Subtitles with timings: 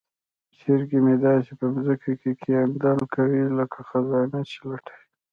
[0.59, 5.05] چرګې مې داسې په ځمکه کې کیندل کوي لکه خزانه چې لټوي.